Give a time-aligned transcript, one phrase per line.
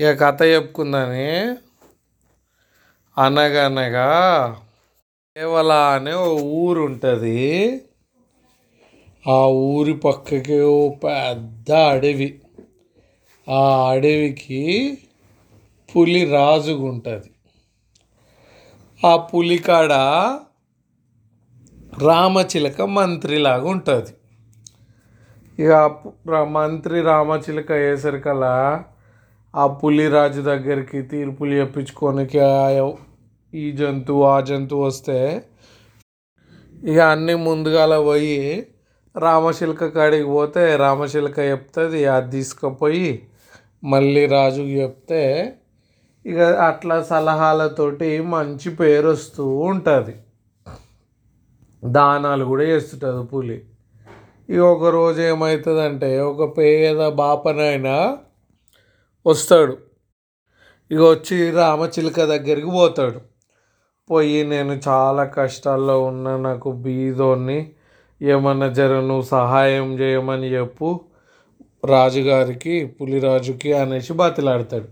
[0.00, 1.28] ఇక కథ చెప్పుకుందని
[3.16, 4.08] అనగనగా
[5.36, 6.30] కేవల అనే ఓ
[6.60, 7.40] ఊరు ఉంటుంది
[9.24, 12.28] ఆ ఊరి పక్కకి ఓ పెద్ద అడవి.
[13.46, 13.60] ఆ
[13.90, 14.62] అడవికి
[15.88, 17.30] పులి రాజుగా ఉంటుంది
[19.00, 19.92] ఆ పులి కాడ
[22.02, 24.12] రామచిలక మంత్రిలాగా ఉంటుంది
[25.58, 25.72] ఇక
[26.52, 28.54] మంత్రి రామచిలక వేసరికలా
[29.54, 32.92] ఆ పులి రాజు దగ్గరికి తీర్పులు చెప్పించుకోనికి ఆ-
[33.52, 35.16] ఈ జంతువు ఆ జంతువు వస్తే
[36.82, 38.38] ఇక అన్నీ ముందుగాల పోయి
[39.14, 43.10] రామశిల్క కాడికి పోతే రామచిలక చెప్తుంది అది తీసుకుపోయి
[43.84, 45.22] మళ్ళీ రాజుకి చెప్తే
[46.24, 50.14] ఇక అట్లా సలహాలతోటి మంచి పేరు వస్తూ ఉంటుంది.
[51.82, 53.58] దానాలు కూడా చేస్తుంటుంది పులి.
[54.48, 57.96] ఇక ఒక రోజు ఏమవుతుందంటే ఒక పేద బాపనైనా
[59.26, 59.78] వస్తాడు.
[60.90, 63.20] ఇక వచ్చి రామచిలుక దగ్గరికి పోతాడు.
[64.10, 67.72] పోయి నేను చాలా కష్టాల్లో ఉన్న నాకు బీదోన్ని
[68.22, 71.00] ఏమన్నా జర నువ్వు సహాయం చేయమని చెప్పు.
[71.84, 74.88] రాజుగారికి పులిరాజుకి అనేసి బతిలాడతాడు.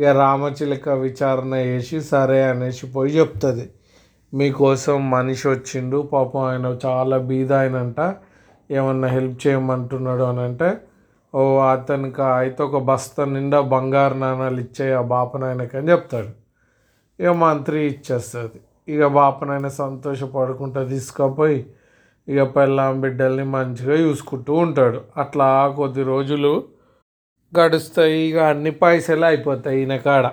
[0.00, 3.70] ఇక రామచిలుక విచారణ చేసి సరే అనేసి పోయి చెప్తుంది.
[4.34, 8.16] మీకోసం మనిషి వచ్చిండు పాపం ఆయన చాలా బీద ఆయనంట
[8.70, 10.78] ఏమన్నా హెల్ప్ చేయమంటున్నాడు అని అంటే
[11.34, 16.30] ఓ అతనికి అయితే ఒక బస్తా నిండా బంగారు నాణాలు ఇచ్చాయి ఆ బాపనాయనకి అని చెప్తాడు.
[17.20, 18.58] ఇక మంత్రి ఇచ్చేస్తుంది.
[18.88, 21.66] ఇక బాపనాయన సంతోషపడుకుంటా తీసుకుపోయి
[22.28, 25.00] ఇక పెళ్ళాం బిడ్డల్ని మంచిగా చూసుకుంటూ ఉంటాడు.
[25.16, 26.52] అట్లా కొద్ది రోజులు
[27.52, 28.18] గడుస్తాయి.
[28.28, 30.26] ఇక అన్ని పైసలు అయిపోతాయి ఈయన కాడ.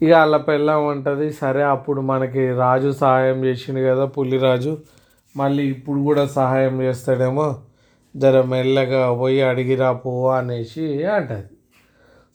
[0.00, 4.78] ఇక వాళ్ళ పెళ్ళాం ఉంటుంది సరే అప్పుడు మనకి రాజు సహాయం చేసిండు కదా పులిరాజు.
[5.36, 7.46] మళ్ళీ ఇప్పుడు కూడా సహాయం చేస్తాడేమో
[8.16, 11.48] జర మెల్లగా పోయి అడిగిరా పో అనేసి అంటది.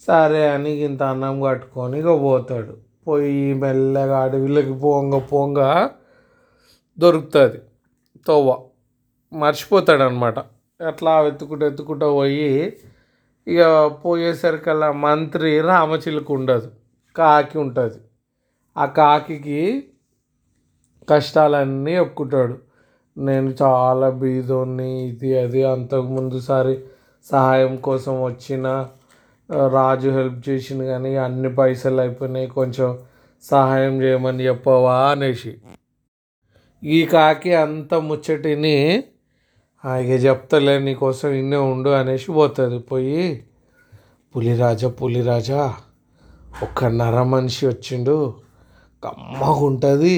[0.07, 2.77] సరే అని ఇంత అన్నం కట్టుకొని ఇక పోతాడు.
[3.07, 5.89] పోయి మెల్లగా అడవిలోకి పోంగ పోంగ
[6.97, 7.59] దొరుకుతుంది.
[8.27, 8.47] తోవ
[9.33, 10.39] మర్చిపోతాడు అనమాట
[10.81, 12.49] అట్లా వెతుకుంటూ వెతుకుంటూ పోయి
[13.47, 13.61] ఇక
[14.05, 16.69] పోయేసరికల్లా మంత్రి రామచిలుక ఉండదు.
[17.15, 17.99] కాకి ఉంటుంది.
[18.77, 19.61] ఆ కాకికి
[21.09, 22.55] కష్టాలన్నీ ఒప్పుకుంటాడు.
[23.19, 26.75] నేను చాలా బీదోన్ని ఇది అది అంతకుముందుసారి
[27.31, 28.67] సహాయం కోసం వచ్చిన
[29.67, 32.89] రాజు హెల్ప్ చేసింది కానీ అన్ని పైసలు అయిపోయినాయి కొంచెం
[33.43, 35.51] సహాయం చేయమని చెప్పవా అనేసి.
[36.83, 38.75] ఈ కాకి అంత ముచ్చటిని
[39.83, 42.79] ఇక చెప్తలే నీకోసం ఇన్నే ఉండు అనేసి పోతుంది.
[42.79, 43.45] పోయి
[44.35, 45.73] పులిరాజా పులిరాజా
[46.63, 48.33] ఒక నర మనిషి వచ్చిండు
[49.03, 50.17] కమ్మగుంటుంది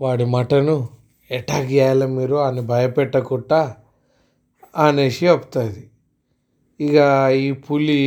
[0.00, 0.76] వాడి మటను
[1.30, 3.76] ఎటాక్ చేయాలి మీరు అని భయపెట్టకుండా
[4.76, 5.82] అనేసి చెప్తుంది.
[6.80, 6.98] ఇక
[7.32, 8.02] ఈ పులి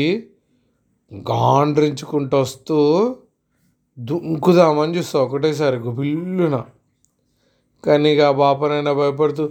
[1.11, 2.77] గాండ్రించుకుంటూ వస్తూ
[3.97, 5.19] దుంకుదామని చూస్తా.
[5.19, 6.63] ఒకటేసారి గుబిల్లున
[7.85, 9.43] కానీ ఇక బాపనైనా భయపడుతూ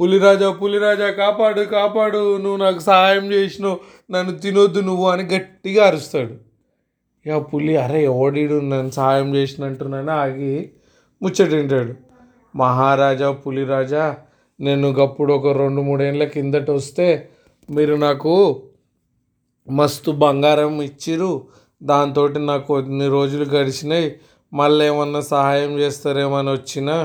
[0.00, 3.76] పులిరాజా పులిరాజా కాపాడు కాపాడు నువ్వు నాకు సహాయం చేసినావు
[4.10, 6.34] నన్ను తినొద్దు నువ్వు అని గట్టిగా అరుస్తాడు.
[7.26, 10.70] ఇక పులి అరే ఓడిడు నన్ను సహాయం చేసినట్టునని ఆగి
[11.22, 11.94] ముచ్చటింటాడు.
[12.56, 14.04] మహారాజా పులిరాజా
[14.60, 17.28] నేను గప్పుడు ఒక రెండు మూడేళ్ళ కిందట వస్తే
[17.70, 18.32] మీరు నాకు
[19.68, 21.30] మస్తు బంగారం ఇచ్చిరు
[21.82, 24.08] దాంతో నాకు కొన్ని రోజులు గడిచినాయి.
[24.52, 26.96] మళ్ళీ ఏమన్నా సహాయం చేస్తారేమని వచ్చినా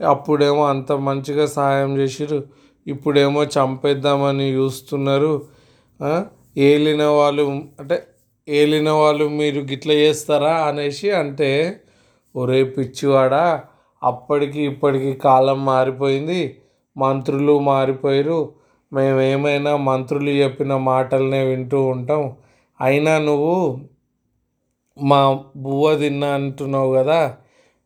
[0.00, 2.38] అప్పుడేమో అంత మంచిగా సహాయం చేసిరు
[2.86, 5.32] ఇప్పుడేమో చంపేద్దామని చూస్తున్నారు.
[6.56, 7.44] ఏలిన వాళ్ళు
[7.80, 7.96] అంటే
[8.48, 11.50] ఏలిన వాళ్ళు మీరు గిట్ల చేస్తారా అనేసి అంటే
[12.34, 13.44] ఒరే పిచ్చివాడా
[14.02, 16.58] అప్పటికి ఇప్పటికి కాలం మారిపోయింది.
[16.96, 18.52] మంత్రులు మారిపోయారు
[18.92, 22.36] మేమేమైనా మంత్రులు చెప్పిన మాటలనే వింటూ ఉంటాం.
[22.80, 23.80] అయినా నువ్వు
[25.02, 27.36] మా బువ్వ తిన్నా అంటున్నావు కదా?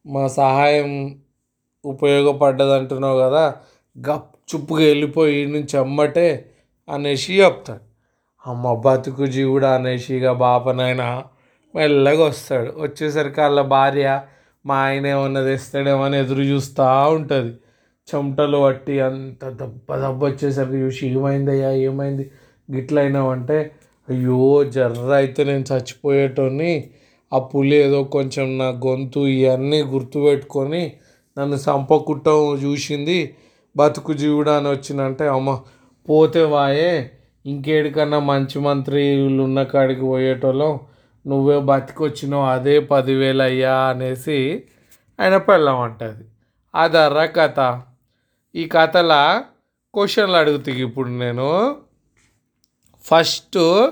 [0.07, 1.21] మా సహాయం
[1.85, 3.57] ఉపయోగపడ్డది అంటున్నావు కదా?
[4.09, 6.51] గప్ చుప్పుగా వెళ్ళిపోయి నుంచి అమ్మటే
[6.89, 7.81] అనేసి చెప్తాడు.
[8.51, 11.25] అమ్మ బతుకు జీవుడు అనేసి ఇక బాపనైనా
[11.75, 14.21] మెల్లగా వస్తాడు వచ్చేసరికి వాళ్ళ భార్య
[14.65, 17.53] మా ఆయన ఏమన్నా తెస్తాడేమో అని ఎదురు చూస్తూ ఉంటుంది.
[18.09, 22.25] చెమటలు పట్టి అంత దెబ్బ దెబ్బ వచ్చేసరికి చూసి ఏమైందయ్యా ఏమైంది?
[22.69, 23.59] గిట్లయినావంటే
[24.09, 26.73] అయ్యో జర్ర అయితే నేను చచ్చిపోయేటోని
[27.33, 30.83] ఆ పులి ఏదో కొంచెం నా గొంతు ఇవన్నీ గుర్తుపెట్టుకొని
[31.37, 33.19] నన్ను చంపకుట్టం చూసింది
[33.77, 35.51] బతుకు జీవుడు అని వచ్చినంటే అమ్మ
[36.09, 36.93] పోతే వాయే
[37.45, 40.73] ఇంకేడికన్నా మంచి మంత్రులు ఉన్న కాడికి పోయేటోళ్ళం
[41.27, 44.65] నువ్వే బతికొచ్చినావు అదే పదివేలు అయ్యా అనేసి
[45.21, 46.25] ఆయన పెళ్ళమంటుంది
[46.75, 47.83] అదర్రా కథ.
[48.55, 49.45] ఈ కథలా
[49.95, 51.77] క్వశ్చన్లు అడుగుతాయి ఇప్పుడు నేను.
[53.03, 53.91] ఫస్ట్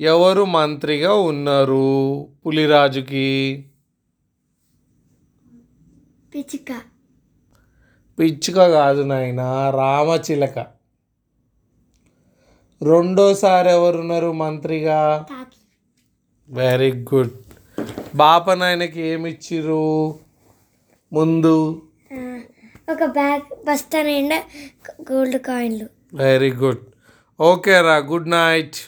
[0.00, 3.64] ఎవరు మంత్రిగా ఉన్నారు పులిరాజుకి?
[6.34, 6.80] పిచ్చుక.
[8.18, 10.58] పిచ్చుక కాదు నాయన రామచిలక.
[12.82, 15.26] రెండోసారి ఎవరున్నారు మంత్రిగా?
[16.48, 17.34] వెరీ గుడ్
[18.14, 19.82] బాపనాయనకి ఏమి ఇచ్చిర్రు
[21.12, 21.54] ముందు
[22.90, 24.38] ఒక బ్యాగ్ బస్తా నిండా
[25.02, 25.86] గోల్డ్ కాయిన్లు.
[26.14, 26.82] వెరీ గుడ్
[27.40, 28.78] ఓకే రా గుడ్ నైట్